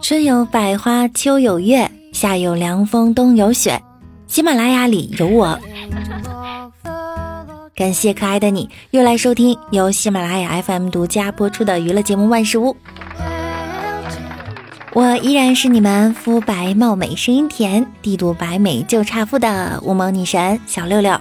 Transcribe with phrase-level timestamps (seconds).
[0.00, 3.80] 春有百花，秋有月，夏有凉风，冬有雪。
[4.26, 5.58] 喜马拉雅里有我，
[7.74, 12.74] 感谢可爱的你又来收听由喜马拉雅 FM 独家播出的娱乐节目《万事屋》。
[14.94, 21.18] 我依然是你们肤白貌美、声音甜、地度白美就差富的无毛女神小六六。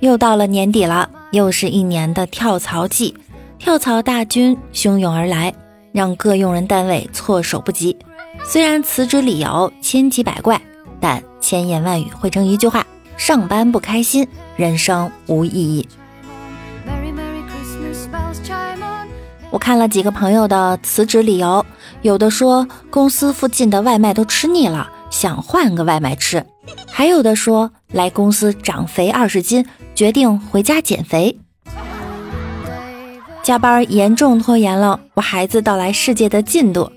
[0.00, 3.14] 又到了年底了，又是一年的跳槽季，
[3.58, 5.52] 跳槽大军汹涌而来，
[5.92, 7.96] 让各用人单位措手不及。
[8.44, 10.60] 虽然辞职理由千奇百怪，
[11.00, 12.86] 但千言万语汇成一句话：
[13.16, 14.26] 上班不开心，
[14.56, 15.88] 人生无意义。
[19.50, 21.64] 我看了几个朋友的辞职理由，
[22.02, 26.40] 有的说公司附近的外卖都吃腻了，想换个外卖吃；
[26.86, 29.64] 还有的说来公司长肥二十斤，
[29.96, 31.38] 决定回家减肥。
[33.42, 36.92] 加班严重拖延了我孩子到来世界的进度。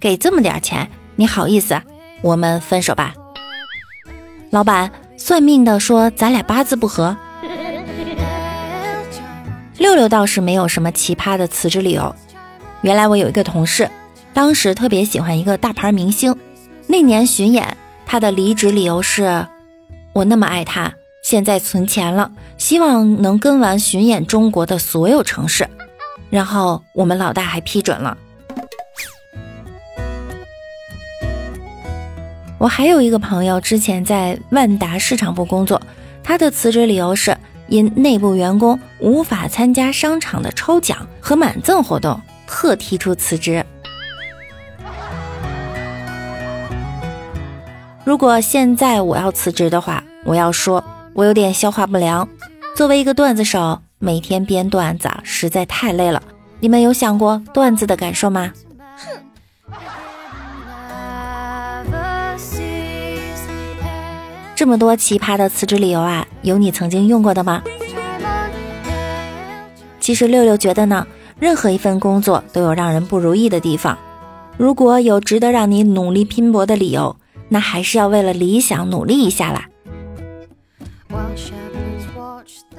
[0.00, 1.80] 给这么点钱，你好意思？
[2.20, 3.14] 我们分手吧。
[4.50, 7.16] 老板，算命的说咱俩八字不合。
[9.76, 12.12] 六六倒是没有什么奇葩的辞职理由。
[12.80, 13.88] 原来我有一个同事，
[14.32, 16.34] 当时特别喜欢一个大牌明星。
[16.88, 19.46] 那年巡演，他的离职理由是：
[20.18, 25.68] 我那么爱他，现在存钱了，希望能跟完巡演中国的所有城市。
[26.28, 28.18] 然后我们老大还批准了。
[32.58, 35.80] 我还有一个朋友，之前在万达市场部工作，
[36.24, 37.36] 他的辞职理由是。
[37.68, 43.62] 因内部员工无法参加商场的抽奖和满赠活动，特提出辞职。
[48.08, 50.82] 如果现在我要辞职的话，我要说，
[51.12, 52.26] 我有点消化不良。
[52.74, 56.22] 作为一个段子手，每天编段子实在太累了。
[56.58, 58.50] 你们有想过段子的感受吗？
[58.96, 59.76] 哼！
[64.56, 66.26] 这么多奇葩的辞职理由啊！
[66.40, 67.62] 有你曾经用过的吗？
[70.00, 71.06] 其实六六觉得呢，
[71.38, 73.98] 任何一份工作都有让人不如意的地方。
[74.56, 77.14] 如果有值得让你努力拼搏的理由，
[77.48, 79.66] 那还是要为了理想努力一下啦。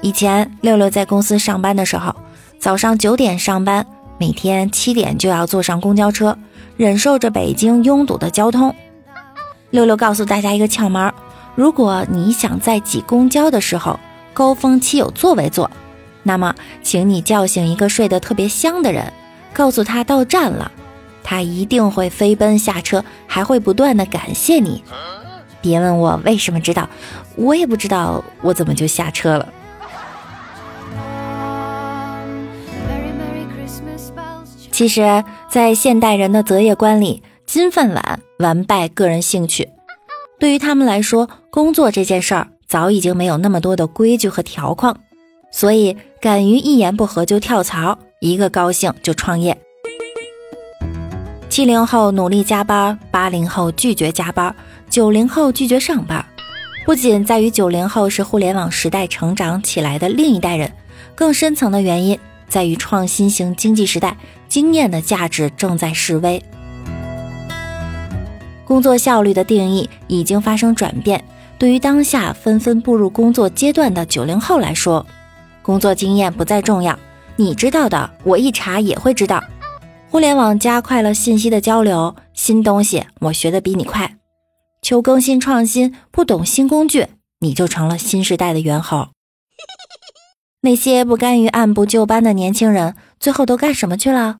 [0.00, 2.14] 以前六六在公司上班的时候，
[2.58, 3.86] 早上九点上班，
[4.18, 6.36] 每天七点就要坐上公交车，
[6.76, 8.74] 忍受着北京拥堵的交通。
[9.70, 11.12] 六六告诉大家一个窍门。
[11.54, 13.98] 如果你想在挤公交的时候
[14.32, 15.70] 高峰期有座位坐，
[16.22, 19.12] 那么请你叫醒一个睡得特别香的人，
[19.52, 20.70] 告诉他到站了，
[21.22, 24.82] 他一定会飞奔下车，还会不断的感谢你。
[25.60, 26.88] 别问我为什么知道，
[27.36, 29.48] 我也不知道我怎么就下车了。
[34.70, 39.68] 其实，在现代人的择业观里，金饭碗完败个人兴趣。
[40.38, 44.98] 对于他们来说，工作这件事儿早已经没有那么多的规矩和条框，
[45.52, 49.60] 所以敢于一言不合就跳槽，一个高兴就创业。
[51.50, 54.54] 七零后努力加班，八零后拒绝加班，
[54.88, 56.24] 九零后拒绝上班。
[56.86, 60.72] 不仅在于九零后是互联网时代成长起来的另一代人，
[61.12, 62.16] 更深层的原因
[62.48, 64.16] 在于创新型经济时代，
[64.48, 66.40] 经验的价值正在式微。
[68.64, 71.22] 工作效率的定义已经发生转变。
[71.58, 75.04] 对于当下纷纷步入工作阶段的九零后来说，
[75.62, 76.96] 工作经验不再重要。
[77.34, 79.42] 你知道的，我一查也会知道。
[80.10, 84.18] 互联网加快了信息的交流，新东西我学的比你快。
[84.82, 87.06] 求更新创新，不懂新工具，
[87.38, 89.10] 你就成了新时代的猿猴。
[90.62, 94.38] 那些不甘于按部就班的年轻人，最后都干什么去了？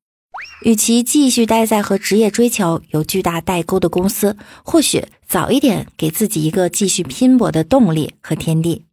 [0.64, 8.86] 与其继续待在和职业追求有巨大代沟的公司，或许早一点给自己一个继续拼搏的动力和天地。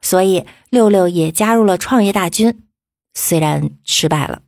[0.00, 2.62] 所以六六也加入了创业大军，
[3.14, 4.42] 虽然失败了。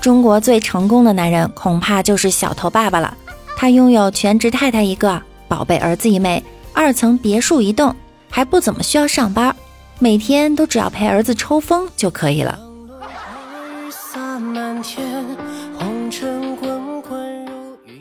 [0.00, 3.16] 中国最成功的男人恐怕就是小头爸爸了。
[3.56, 7.96] 他拥有全职太太一个，宝贝儿子一枚，二层别墅一栋，
[8.30, 9.56] 还不怎么需要上班，
[9.98, 12.58] 每天都只要陪儿子抽风就可以了。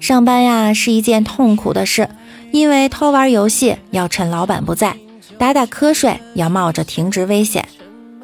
[0.02, 2.10] 上班呀是一件痛苦的事，
[2.52, 4.98] 因为偷玩游戏要趁老板不在，
[5.38, 7.68] 打打瞌睡要冒着停职危险，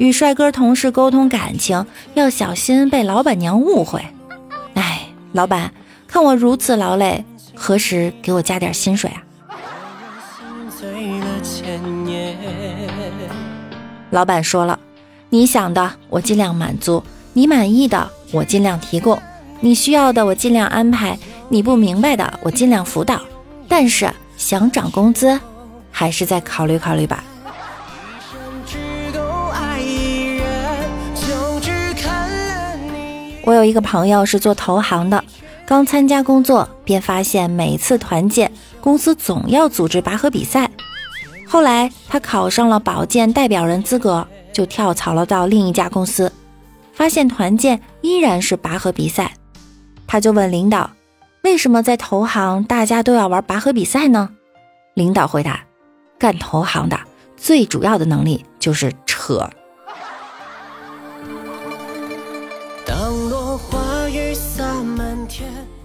[0.01, 4.03] 与帅哥同事沟通感情要小心被老板娘误会。
[4.73, 5.71] 哎，老板，
[6.07, 9.21] 看我如此劳累，何时给我加点薪水啊？
[14.09, 14.79] 老板说了，
[15.29, 17.03] 你想的我尽量满足，
[17.33, 19.21] 你满意的我尽量提供，
[19.59, 21.15] 你需要的我尽量安排，
[21.47, 23.21] 你不明白的我尽量辅导。
[23.67, 25.39] 但是想涨工资，
[25.91, 27.23] 还是再考虑考虑吧。
[33.43, 35.23] 我有一个朋友是做投行的，
[35.65, 40.69] 刚参加工作便发现每次团建，公司总要组织拔河比赛。
[41.47, 46.31] 后来他考上了保荐代表人资格，就跳槽了到另一家公司，
[46.93, 49.33] 发现团建依然是拔河比赛，
[50.07, 50.89] 他就问领导
[51.43, 54.29] ：“为什么在投行大家都要玩拔河比赛呢？”
[54.93, 55.61] 领导回答
[56.19, 56.99] ：“干投行的
[57.35, 59.49] 最主要的能力就是扯。”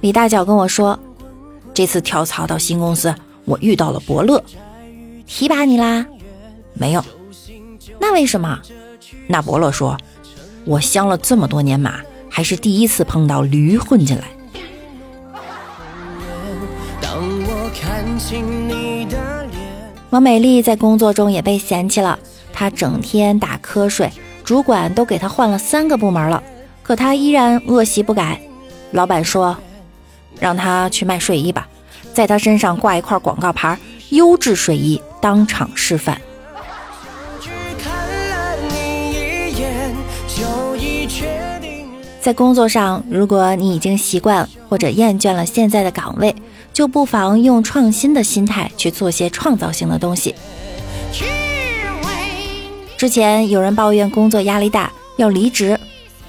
[0.00, 0.98] 李大脚跟我说
[1.74, 3.14] ：“这次跳槽到新公司，
[3.44, 4.42] 我遇到了伯乐。”
[5.26, 6.06] 提拔你啦？
[6.74, 7.04] 没有，
[7.98, 8.60] 那为什么？
[9.26, 9.96] 那伯乐说
[10.64, 12.00] ：“我相了这么多年马，
[12.30, 14.24] 还是第一次碰到驴混进来。”
[20.10, 22.18] 王美丽在工作中也被嫌弃了，
[22.52, 24.10] 她整天打瞌睡，
[24.44, 26.42] 主管都给她换了三个部门了，
[26.82, 28.40] 可她依然恶习不改。
[28.92, 29.56] 老板说
[30.38, 31.66] ：“让他去卖睡衣吧，
[32.12, 33.78] 在他身上挂一块广告牌，
[34.10, 36.20] 优质睡衣。”当场示范。
[42.20, 46.32] 在工作上，如果你已经习惯或者厌倦了现在的岗位，
[46.72, 50.32] 就不妨用创新的心态去做些创造性的东西。
[52.96, 55.80] 之前有人抱怨工作压力大要离职，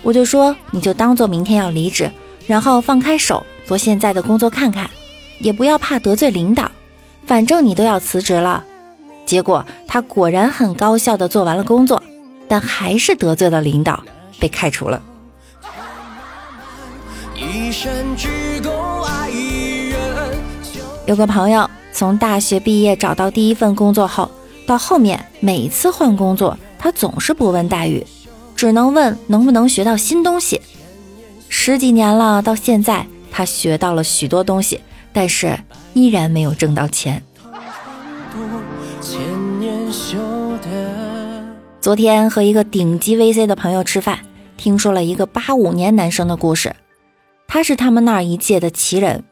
[0.02, 2.10] 我就说你就当做明天要离职，
[2.48, 4.90] 然后放开手做现在的工作看看，
[5.40, 6.72] 也不要怕得罪领导，
[7.26, 8.64] 反正你都要辞职了。
[9.26, 12.02] 结果他果然很高效的做完了工作，
[12.48, 14.02] 但还是得罪了领导，
[14.40, 15.02] 被开除了。
[21.06, 24.32] 有个朋友从大学毕业找到第一份工作后，
[24.66, 28.06] 到后面每次换工作，他总是不问待遇，
[28.56, 30.62] 只能问能不能学到新东西。
[31.50, 33.06] 十几年了，到现在
[33.38, 34.82] 他学到了许多东西，
[35.14, 35.60] 但是
[35.94, 37.22] 依然没有挣到钱。
[41.80, 44.22] 昨天和一个顶级 VC 的朋友吃饭，
[44.58, 46.76] 听说了一个八五年男生的故事。
[47.48, 49.24] 他是他们那儿一届的奇人，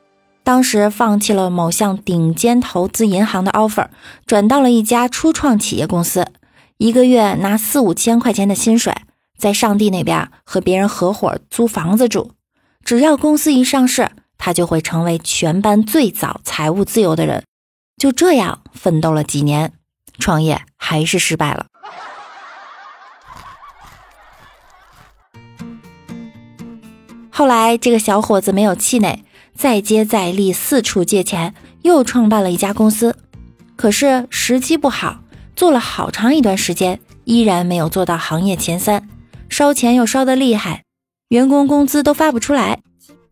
[0.44, 3.88] 当时放弃了某项顶尖投资银行的 offer，
[4.28, 6.28] 转到了一家初创企业公司，
[6.78, 8.94] 一个月拿四五千块钱的薪水，
[9.36, 12.34] 在上帝那边和别人合伙租房子住。
[12.86, 17.44] 只要公司一上市，他就会成为全班最早财务自由的人。
[17.98, 19.74] 就这样奋斗了几年，
[20.20, 21.66] 创业还是失败了。
[27.32, 33.18] 后来，这个小伙子没有气馁，再接再厉，四处借钱，又创办了一家公司。
[33.76, 35.22] 可是时机不好，
[35.56, 39.10] 做了好长一段时间，依然没有做到行业前三，
[39.50, 40.85] 烧钱又烧得厉害，
[41.36, 42.80] 员工工资都发不出来，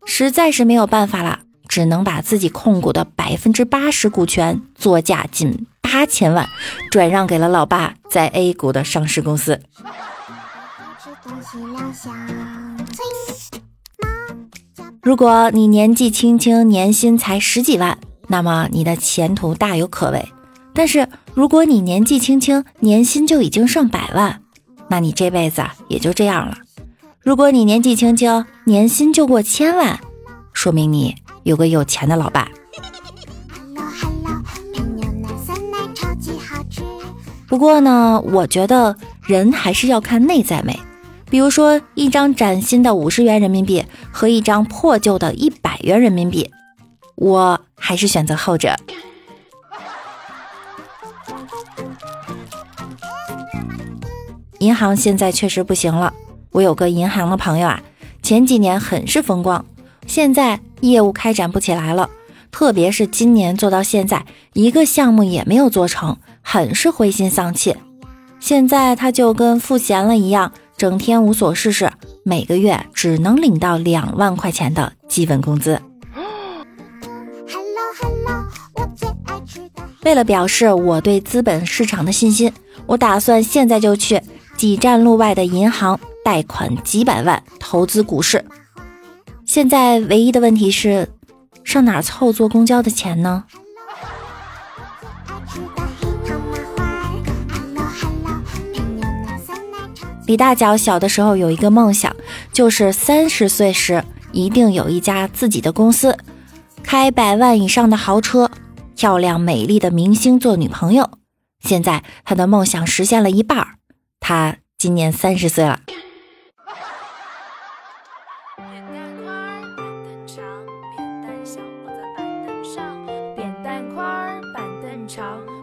[0.04, 6.46] 实在是没有办法了，只能把自己控股的百分之八十股权作价近八千万，
[6.90, 9.58] 转让给了老爸在 A 股的上市公司。
[15.00, 17.96] 如果你年纪轻轻，年薪才十几万，
[18.28, 20.28] 那么你的前途大有可为。
[20.74, 24.42] 但是如果你年纪轻轻，年薪就已经上百万，
[24.90, 26.58] 那你这辈子也就这样了。
[27.24, 29.98] 如果你年纪轻轻，年薪就过千万，
[30.52, 32.50] 说明你有个有钱的老爸。
[37.48, 40.78] 不过呢，我觉得人还是要看内在美。
[41.30, 46.50] 比如说，一张崭新的五十元人民币和一张破旧的一百元人民币，
[47.14, 48.76] 我还是选择后者。
[54.58, 56.12] 银行现在确实不行了。
[56.54, 57.82] 我有个银行的朋友啊，
[58.22, 59.64] 前几年很是风光，
[60.06, 62.08] 现在业务开展不起来了，
[62.52, 67.76] 特别是今年做到现在，一个项目也没有做成，很是灰心丧气。
[68.38, 70.52] 现在他就跟赋闲了一样。
[70.76, 71.92] 整天无所事事，
[72.24, 75.80] 每个月只能领到两万块钱的基本工资。
[80.02, 82.52] 为了表示我对资本市场的信心，
[82.86, 84.20] 我打算现在就去
[84.56, 88.44] 几站路外的银行贷款几百万投资股市。
[89.46, 91.10] 现在唯一的问题是，
[91.62, 93.44] 上哪凑坐公交的钱呢？
[100.26, 102.16] 李大脚小的时候有一个梦想，
[102.50, 104.02] 就是三十岁时
[104.32, 106.16] 一定有一家自己的公司，
[106.82, 108.50] 开百万以上的豪车，
[108.96, 111.10] 漂亮美丽的明星做女朋友。
[111.60, 113.66] 现在他的梦想实现了一半，
[114.18, 115.80] 他今年三十岁了。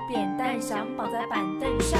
[0.10, 2.00] 扁担想绑在板凳上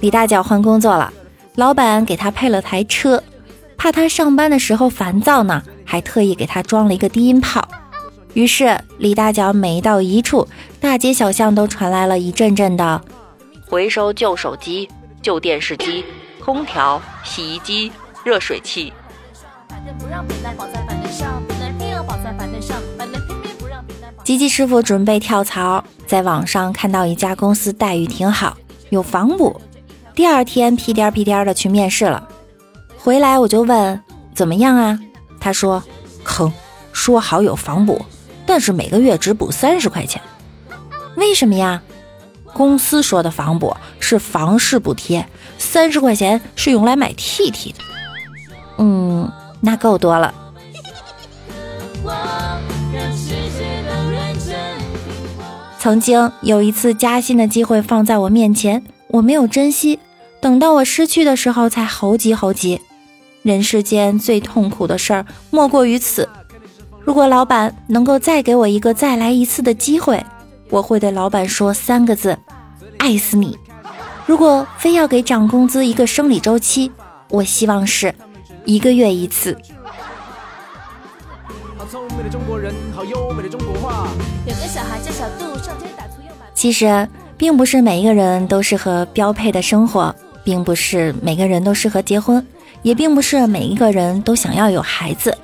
[0.00, 1.12] 李大脚换工作了，
[1.54, 3.22] 老板给他配了台车，
[3.76, 7.66] 怕他上班的时候烦躁呢，还特意给他装了一个低音炮。
[8.34, 10.46] 于是李大脚每到一处，
[10.78, 13.00] 大街小巷都传来了一阵阵的
[13.66, 14.88] 回收旧手机、
[15.22, 16.04] 旧电视机、
[16.44, 17.90] 空调、洗衣机、
[18.22, 18.92] 热水器。
[19.68, 22.76] 反正不让在板凳上，不能偏要绑在板凳上
[24.26, 28.56] 吉吉师傅准备跳槽，在网上看到一家公司待遇挺好，
[28.90, 29.60] 有房补。
[30.16, 32.28] 第二天屁颠屁颠的去面试了，
[32.98, 34.02] 回来我就问
[34.34, 34.98] 怎么样啊？
[35.38, 35.80] 他说
[36.24, 36.52] 坑，
[36.92, 38.04] 说好有房补，
[38.44, 40.20] 但是每个月只补三十块钱。
[41.14, 41.80] 为什么呀？
[42.52, 45.24] 公司说的房补是房事补贴，
[45.56, 47.78] 三十块钱是用来买 T T 的。
[48.78, 49.30] 嗯，
[49.60, 50.34] 那够多了。
[55.86, 60.00] 曾经有一次加薪的机会放在我面前，我没有珍惜。
[60.40, 62.80] 等到我失去的时候，才猴急猴急。
[63.42, 66.28] 人世间最痛苦的事儿莫过于此。
[67.04, 70.26] 如果老板能够再给我一个再来一次的机会，
[70.70, 72.36] 我会对老板说三个字：
[72.98, 73.56] 爱死你。
[74.26, 76.90] 如果非要给涨工资一个生理周期，
[77.30, 78.12] 我希望是
[78.64, 79.56] 一个月一次。
[86.54, 90.14] 其实，并不是每一个人都适合标配的生活。
[90.46, 92.46] 并不是每个人都适合结婚，
[92.82, 95.36] 也并不是每一个人都想要有孩子，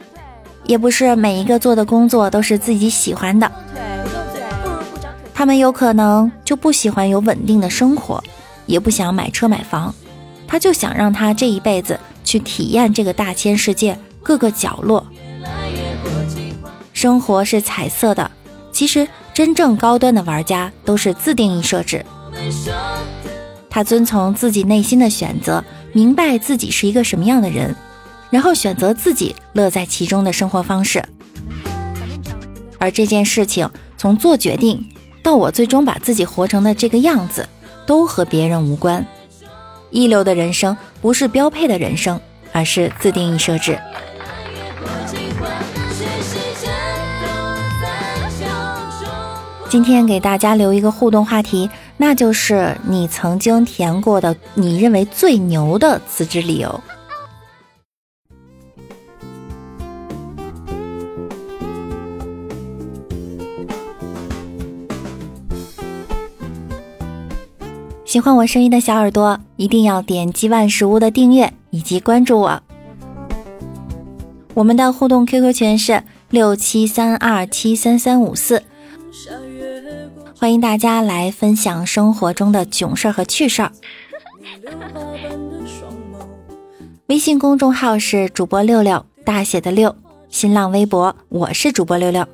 [0.62, 3.50] 也不是每一个做的工作都是自己喜欢的。
[5.34, 8.22] 他们有可能就不喜欢有稳定的生活，
[8.66, 9.92] 也不想买车买房，
[10.46, 15.04] 他就想让他这一辈子去体验这个大千世界各个角落。
[17.02, 18.30] 生活是彩色的，
[18.70, 22.06] 其实真正高端的玩家都是自定义设置。
[23.68, 27.74] 他遵从自己内心的选择，明白自己是一个什么样的人，
[28.30, 31.04] 然后选择自己乐在其中的生活方式。
[32.78, 33.68] 而这件事情
[33.98, 34.88] 从做决定
[35.24, 37.48] 到我最终把自己活成的这个样子，
[37.84, 39.04] 都和别人无关。
[39.90, 42.20] 一流的人生不是标配的人生，
[42.52, 43.76] 而是自定义设置。
[49.72, 51.70] 今天给大家留一个互动话题。
[51.96, 56.78] 那就是你曾经填过的，你认为最牛的辞职理由。
[68.04, 72.62] 喜欢我声音的小耳朵，一定要点击万事屋的订阅以及关注我。
[74.52, 78.64] 我们的互动 QQ 群是六七三二七三三五四。
[80.42, 83.70] 欢迎大家来分享生活中的囧事儿和趣事儿。
[87.06, 89.94] 微信公众号是主播六六大写的六，
[90.30, 92.26] 新浪微博我是主播六六。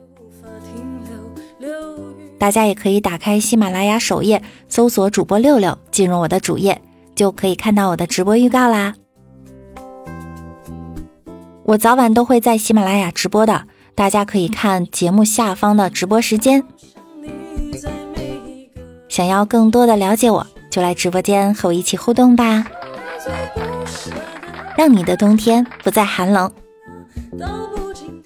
[2.39, 6.81] 大家也可以打开喜马拉雅首页，搜索主播六六，进入我的主页，
[7.15, 8.95] 就可以看到我的直播预告啦。
[11.65, 16.65] 我早晚都会在喜马拉雅直播的，大家可以看节目下方的直播时间。
[19.19, 22.65] 想要更多的了解我，就来直播间和我一起互动吧，
[24.77, 26.49] 让你的冬天不再寒冷。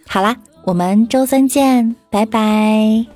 [0.07, 3.07] 好啦，我们周三见，拜拜。